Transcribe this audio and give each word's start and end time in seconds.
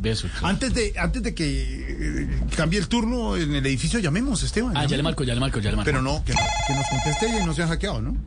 beso. 0.00 0.28
Antes 0.42 0.72
de, 0.74 0.94
antes 0.98 1.22
de 1.22 1.34
que 1.34 2.24
eh, 2.24 2.40
cambie 2.56 2.78
el 2.78 2.88
turno 2.88 3.36
en 3.36 3.54
el 3.54 3.64
edificio, 3.66 3.98
llamemos, 4.00 4.42
Esteban. 4.42 4.76
Ah, 4.76 4.84
ya 4.86 4.96
le 4.96 5.02
marco, 5.02 5.24
ya 5.24 5.34
le 5.34 5.40
marco, 5.40 5.58
ya 5.60 5.70
le 5.70 5.76
marco. 5.76 5.90
Pero 5.90 6.02
no, 6.02 6.24
que, 6.24 6.32
no- 6.32 6.40
que 6.66 6.74
nos 6.74 6.86
conteste 6.88 7.28
y 7.28 7.44
no 7.44 7.52
se 7.54 7.62
ha 7.62 7.68
hackeado, 7.68 8.00
¿no? 8.00 8.16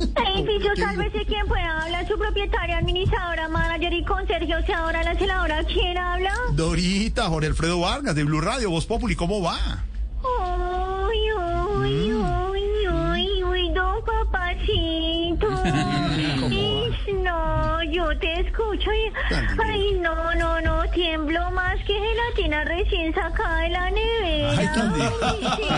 Edificio, 0.00 0.74
sálvese 0.76 1.26
quien 1.26 1.46
pueda 1.46 1.82
hablar, 1.82 2.08
su 2.08 2.16
propietaria, 2.18 2.78
administradora, 2.78 3.48
manager 3.48 3.92
y 3.92 4.02
conserje, 4.04 4.54
o 4.54 4.64
sea, 4.64 4.78
ahora 4.78 5.02
la 5.02 5.14
celadora, 5.14 5.62
¿quién 5.64 5.98
habla? 5.98 6.32
Dorita, 6.52 7.24
Jorge 7.24 7.48
Alfredo 7.48 7.80
Vargas, 7.80 8.14
de 8.14 8.24
Blue 8.24 8.40
Radio, 8.40 8.70
Voz 8.70 8.86
Populi, 8.86 9.14
¿cómo 9.14 9.42
va? 9.42 9.58
Uy, 10.22 11.18
uy, 11.82 12.12
uy, 12.14 12.88
uy, 12.88 13.44
uy, 13.44 13.72
don 13.74 14.02
papacito. 14.04 15.48
Te 18.20 18.40
escucho 18.40 18.90
y... 18.92 19.12
Ay, 19.64 19.98
no, 20.00 20.34
no, 20.34 20.60
no, 20.60 20.82
tiemblo 20.90 21.50
más 21.52 21.76
que 21.86 21.94
gelatina 21.94 22.64
recién 22.64 23.14
sacada 23.14 23.60
de 23.60 23.68
la 23.70 23.90
nevera. 23.90 24.72
Ay, 25.22 25.48
sí, 25.56 25.68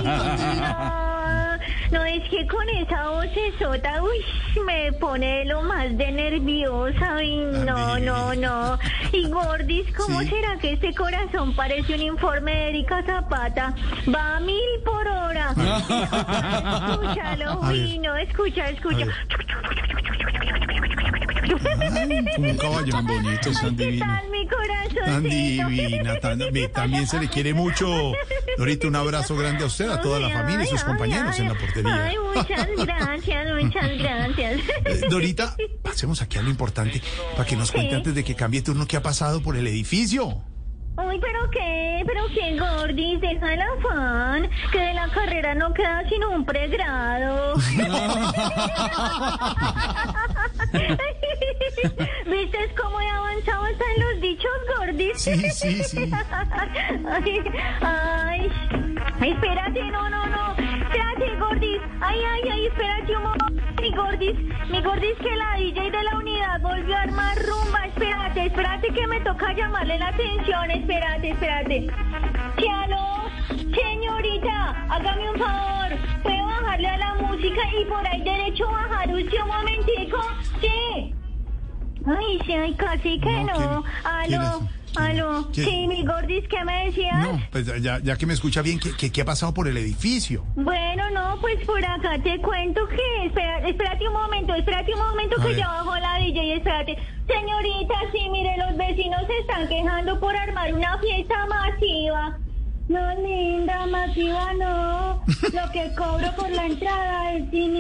no. 0.61 1.99
No, 1.99 2.05
es 2.07 2.29
que 2.31 2.47
con 2.47 2.67
esa 2.71 3.11
voz 3.11 3.27
sota, 3.59 4.03
uy, 4.03 4.25
me 4.65 4.93
pone 4.95 5.39
de 5.41 5.45
lo 5.45 5.63
más 5.63 5.97
de 5.97 6.11
nerviosa. 6.11 7.17
Ay, 7.17 7.37
no, 7.37 7.99
no, 7.99 8.35
no. 8.35 8.79
Y 9.13 9.29
Gordis, 9.29 9.87
¿cómo 9.95 10.21
Sí. 10.21 10.29
será 10.29 10.57
que 10.59 10.73
este 10.73 10.95
corazón 10.95 11.55
parece 11.55 11.95
un 11.95 12.01
informe 12.01 12.51
de 12.53 12.69
Erika 12.71 13.03
Zapata? 13.05 13.75
Va 14.13 14.37
a 14.37 14.41
mil 14.41 14.59
por 14.85 15.07
hora. 15.07 15.55
Escúchalo, 16.91 17.61
uy, 17.61 17.99
no, 17.99 18.17
escucha, 18.17 18.69
escucha. 18.71 19.07
Ay, 21.65 22.25
un 22.51 22.57
caballo. 22.57 22.93
Tan 22.93 23.07
bonito, 23.07 23.51
tan 23.61 23.77
¿Qué 23.77 23.85
divino. 23.87 24.07
Tan 25.05 25.23
divina, 25.23 26.19
tan, 26.21 26.39
también 26.75 27.07
se 27.07 27.19
le 27.21 27.29
quiere 27.29 27.55
mucho. 27.55 28.13
Dorita, 28.59 28.87
un 28.89 28.97
abrazo 28.97 29.37
grande 29.37 29.65
a 29.65 29.67
usted, 29.67 29.89
a 29.91 30.01
toda 30.01 30.21
la 30.21 30.29
familia 30.31 30.65
y 30.65 30.69
sus 30.69 30.85
compañeros 30.85 31.39
en 31.39 31.49
la 31.49 31.55
portería. 31.55 32.05
Ay, 32.07 32.17
muchas 32.35 32.67
gracias, 32.77 33.47
muchas 33.63 33.99
gracias. 33.99 34.61
Eh, 34.85 35.01
Dorita, 35.09 35.57
pasemos 35.83 36.21
aquí 36.23 36.39
a 36.39 36.43
lo 36.43 36.51
importante 36.51 37.01
para 37.37 37.47
que 37.47 37.57
nos 37.57 37.71
cuente 37.73 37.91
Sí. 37.91 37.97
antes 37.97 38.15
de 38.15 38.25
que 38.25 38.35
cambie 38.35 38.63
turno 38.63 38.87
qué 38.87 38.97
ha 38.97 39.03
pasado 39.03 39.43
por 39.43 39.57
el 39.57 39.67
edificio. 39.67 40.43
Uy, 40.95 41.19
pero 41.21 41.51
qué, 41.51 42.03
pero 42.07 42.23
qué 42.35 42.59
gordis, 42.59 43.19
deja 43.21 43.55
el 43.55 43.63
afán, 43.63 44.51
que 44.71 44.79
de 44.79 44.93
la 44.93 45.09
carrera 45.11 45.55
no 45.55 45.73
queda 45.73 46.07
sino 46.09 46.31
un 46.31 46.45
pregrado. 46.45 47.55
¿Viste 52.27 52.75
cómo 52.81 53.01
he 53.01 53.09
avanzado 53.09 53.65
hasta 53.65 53.85
en 53.95 54.03
los 54.03 54.21
dichos 54.21 54.51
gordis? 54.77 55.23
Sí, 55.23 55.51
sí, 55.51 55.83
sí. 55.85 56.11
Ay, 57.81 58.51
ay, 59.21 59.31
espérate, 59.33 59.83
no, 59.91 60.11
no, 60.11 60.27
no, 60.27 60.53
espérate, 60.57 61.37
gordis, 61.39 61.81
ay, 62.01 62.21
ay, 62.25 62.49
ay, 62.51 62.67
espérate 62.67 63.17
un 63.17 63.23
momento, 63.23 63.81
mi 63.81 63.91
gordis, 63.93 64.39
mi 64.71 64.83
gordis 64.83 65.17
que 65.19 65.37
la 65.37 65.57
DJ 65.57 65.91
de 65.91 66.03
la 66.03 66.17
unidad 66.19 66.61
volvió 66.61 66.97
a 66.97 67.03
armar 67.03 67.37
rumba, 67.39 67.87
espérate, 67.87 68.47
espérate 68.47 68.89
que 68.89 69.07
me 69.07 69.21
toca 69.21 69.53
llamarle 69.53 69.99
la 69.99 70.09
atención, 70.09 70.71
espérate, 70.71 71.31
espérate. 71.31 71.87
Sí, 72.59 72.67
aló, 72.69 73.31
señorita, 73.49 74.87
hágame 74.89 75.31
un 75.31 75.39
favor, 75.39 75.99
¿puede 76.23 76.43
bajarle 76.43 76.89
a 76.89 76.99
la 76.99 77.15
música 77.15 77.61
y 77.81 77.85
por 77.85 78.07
ahí 78.07 78.23
derecho 78.23 78.71
bajar 78.71 79.09
un 79.09 79.49
momentico? 79.49 80.19
Sí. 80.61 81.15
Ay, 82.07 82.39
sí, 82.47 82.53
ay, 82.53 82.75
casi 82.75 83.21
que 83.21 83.31
No, 83.31 83.45
no. 83.45 83.55
¿quién- 83.55 83.83
quién 84.27 84.41
Aló, 84.41 84.69
aló. 84.97 85.49
quién? 85.53 85.67
Sí, 85.69 85.87
mi 85.87 86.05
gordis, 86.05 86.45
¿qué 86.49 86.65
me 86.65 86.87
decías? 86.87 87.19
No, 87.23 87.41
pues 87.51 87.67
ya, 87.83 88.01
ya 88.03 88.17
que 88.17 88.27
me 88.27 88.35
escucha 88.35 88.63
bien, 88.63 88.79
¿qué, 88.81 88.91
qué, 88.97 89.11
qué 89.13 89.21
ha 89.23 89.25
pasado 89.25 89.55
por 89.55 89.69
el 89.69 89.77
edificio? 89.77 90.45
Bueno, 90.57 91.11
no, 91.11 91.39
pues 91.41 91.65
por 91.65 91.85
acá 91.85 92.19
te 92.23 92.41
cuento 92.41 92.81
que... 92.89 93.27
Espera, 93.27 93.69
espérate 93.69 94.07
un 94.09 94.15
momento, 94.15 94.55
espérate 94.55 94.93
un 94.95 95.01
momento 95.01 95.37
A 95.39 95.43
que 95.43 95.49
ver. 95.49 95.57
ya 95.59 95.69
bajó 95.69 95.97
la 95.97 96.17
DJ, 96.19 96.57
espérate. 96.57 96.97
Señorita, 97.27 97.95
sí, 98.13 98.29
mire, 98.31 98.57
los 98.59 98.77
vecinos 98.77 99.21
se 99.27 99.39
están 99.39 99.69
quejando 99.69 100.19
por 100.21 100.37
armar 100.37 100.75
una 100.75 100.99
fiesta 100.99 101.47
masiva. 101.47 102.39
No, 102.89 103.15
linda, 103.23 103.87
masiva 103.87 104.53
no. 104.55 105.23
Lo 105.55 105.73
que 105.73 105.95
cobro 105.97 106.35
por 106.37 106.51
la 106.51 106.67
entrada 106.67 107.33
es 107.35 107.45
Natalia. 107.45 107.72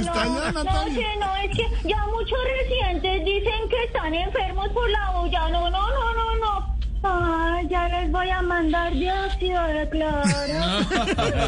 No, 0.00 0.24
no, 0.24 0.52
no, 0.52 0.64
no, 0.64 1.36
es 1.36 1.56
que 1.56 1.88
ya 1.88 2.06
muchos 2.06 2.38
residentes 2.58 3.24
dicen 3.24 3.68
que 3.68 3.84
están 3.84 4.14
enfermos 4.14 4.68
por 4.70 4.88
la 4.90 5.10
bulla. 5.10 5.48
No, 5.48 5.70
no, 5.70 5.90
no, 5.90 6.14
no, 6.14 6.36
no. 6.36 6.76
Ay, 7.02 7.66
ya 7.68 7.88
les 7.88 8.10
voy 8.12 8.28
a 8.28 8.42
mandar 8.42 8.92
dióxido 8.92 9.62
de 9.64 9.88
cloro. 9.88 10.22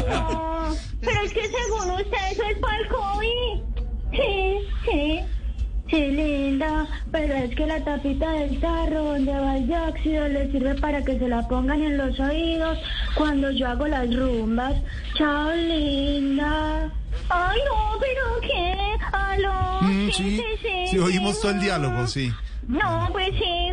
No, 0.09 0.75
pero 1.01 1.21
es 1.21 1.33
que 1.33 1.47
según 1.47 1.91
usted 1.91 2.31
eso 2.31 2.43
es 2.43 2.57
para 2.59 2.77
el 2.77 2.87
COVID. 2.87 3.32
Sí, 5.93 5.99
sí. 5.99 6.05
Sí, 6.05 6.11
linda, 6.11 6.87
pero 7.11 7.35
es 7.35 7.55
que 7.55 7.67
la 7.67 7.79
tapita 7.83 8.31
del 8.31 8.59
tarro 8.59 9.03
donde 9.03 9.31
va 9.31 9.57
el 9.57 9.67
dióxido 9.67 10.27
le 10.27 10.51
sirve 10.51 10.75
para 10.75 11.03
que 11.03 11.19
se 11.19 11.27
la 11.27 11.47
pongan 11.47 11.83
en 11.83 11.97
los 11.97 12.19
oídos 12.19 12.79
cuando 13.15 13.51
yo 13.51 13.67
hago 13.67 13.87
las 13.87 14.13
rumbas. 14.15 14.73
Chao, 15.15 15.51
linda. 15.53 16.91
Ay, 17.29 17.59
no, 17.69 17.99
pero 17.99 18.41
¿qué? 18.41 18.75
¿Aló? 19.11 19.81
Mm, 19.81 20.09
sí, 20.11 20.43
sí, 20.89 20.97
oímos 20.97 21.39
todo 21.39 21.51
el 21.51 21.59
diálogo, 21.59 22.07
sí. 22.07 22.33
No, 22.67 23.09
pues 23.11 23.29
sí, 23.37 23.71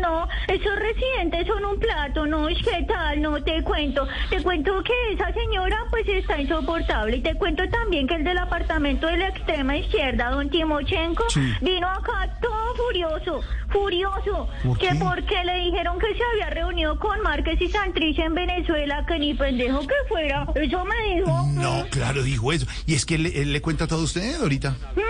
No. 0.00 0.28
Esos 0.48 0.76
residentes 0.78 1.46
son 1.46 1.64
un 1.64 1.78
plato, 1.78 2.26
¿no? 2.26 2.48
Es 2.48 2.58
que 2.62 2.82
tal, 2.84 3.20
no 3.22 3.42
te 3.42 3.62
cuento. 3.62 4.06
Te 4.30 4.42
cuento 4.42 4.82
que 4.82 4.92
esa 5.12 5.32
señora, 5.32 5.78
pues, 5.90 6.06
está 6.08 6.40
insoportable. 6.40 7.16
Y 7.16 7.20
te 7.22 7.34
cuento 7.34 7.62
también 7.70 8.06
que 8.06 8.14
el 8.16 8.24
del 8.24 8.38
apartamento 8.38 9.06
de 9.06 9.16
la 9.18 9.28
extrema 9.28 9.76
izquierda, 9.76 10.30
don 10.30 10.48
Timochenko, 10.50 11.28
Sí. 11.30 11.40
vino 11.60 11.86
acá 11.88 12.36
todo 12.40 12.74
furioso, 12.76 13.40
furioso. 13.70 14.48
¿Por 14.64 14.78
que 14.78 14.88
qué? 14.88 14.94
porque 14.96 15.44
le 15.44 15.54
dijeron 15.64 15.98
que 15.98 16.06
se 16.14 16.22
había 16.32 16.50
reunido 16.50 16.98
con 16.98 17.20
Márquez 17.22 17.60
y 17.60 17.68
Santrich 17.68 18.18
en 18.18 18.34
Venezuela, 18.34 19.04
que 19.06 19.18
ni 19.18 19.34
pendejo 19.34 19.80
que 19.80 19.94
fuera. 20.08 20.46
Eso 20.54 20.84
me 20.84 21.14
dijo. 21.14 21.46
No, 21.54 21.86
claro, 21.90 22.22
dijo 22.22 22.52
eso. 22.52 22.66
Y 22.86 22.94
es 22.94 23.04
que 23.06 23.18
le- 23.18 23.44
le 23.44 23.60
cuenta 23.62 23.86
todo 23.86 24.02
usted, 24.04 24.38
Dorita. 24.38 24.70
Mm, 24.96 25.00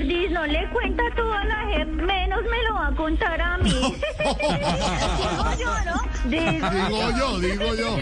Gordis, 0.00 0.30
no 0.30 0.46
le 0.46 0.66
cuenta 0.70 1.02
todo 1.14 1.30
a 1.34 1.44
la 1.44 1.56
gente, 1.68 2.02
menos 2.04 2.40
me 2.44 2.62
lo 2.68 2.74
va 2.74 2.86
a 2.86 2.94
contar 2.94 3.38
a 3.40 3.58
mí. 3.58 3.70
Digo 3.70 5.54
yo, 5.58 5.70
¿no? 5.84 6.00
Digo, 6.30 6.70
Digo 6.70 7.10
yo, 7.18 7.38
digo 7.40 7.74
yo. 7.74 7.96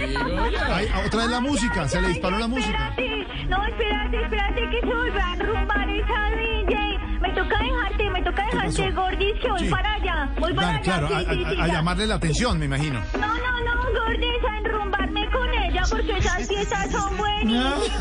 Ay, 0.73 0.87
otra 1.07 1.21
vez 1.23 1.31
la 1.31 1.41
música, 1.41 1.89
se 1.89 2.01
le 2.01 2.09
disparó 2.09 2.39
la 2.39 2.47
música. 2.47 2.89
Espérate, 2.91 3.47
no, 3.49 3.65
espérate, 3.67 4.23
espérate 4.23 4.71
que 4.71 4.81
se 4.81 4.87
vuelva 4.95 5.23
a 5.25 5.33
arrumbar 5.33 5.89
esa 5.91 6.31
DJ. 6.37 6.99
Me 7.21 7.31
toca 7.31 7.59
dejarte, 7.59 8.11
me 8.11 8.23
toca 8.23 8.45
dejarte? 8.45 8.91
Gordis, 8.93 9.35
que 9.41 9.51
voy 9.51 9.59
Sí. 9.65 9.69
para 9.71 9.93
allá. 9.95 10.31
Voy 10.39 10.53
para 10.55 10.81
Claro, 10.81 11.07
allá. 11.09 11.17
claro, 11.19 11.31
a, 11.31 11.35
sí, 11.35 11.45
a- 11.45 11.51
sí, 11.51 11.61
a 11.61 11.67
ya. 11.67 11.73
llamarle 11.75 12.07
la 12.07 12.15
atención, 12.15 12.59
me 12.61 12.65
imagino. 12.67 13.01
No, 13.21 13.27
no, 13.27 13.61
no, 13.65 14.01
Gordis, 14.01 14.45
a 14.49 14.59
enrumbarme 14.59 15.29
con 15.31 15.38
ella 15.69 15.83
porque 15.89 16.19
esas 16.19 16.47
fiestas 16.47 16.91
son 16.91 17.17
buenísimas. 17.17 17.75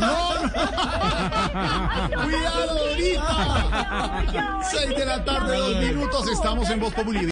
no, 2.10 2.22
Cuidado. 2.22 2.78
Dorita. 2.78 4.60
Seis 4.70 4.96
de 4.96 5.04
la 5.04 5.24
tarde, 5.24 5.56
dos 5.56 5.76
minutos, 5.76 6.28
estamos 6.28 6.70
en 6.70 6.80
Voz 6.80 6.94
Populi. 6.94 7.26